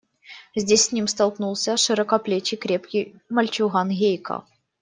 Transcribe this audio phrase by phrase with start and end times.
[0.55, 4.43] Здесь с ними столкнулся широкоплечий, крепкий мальчуган Гейка.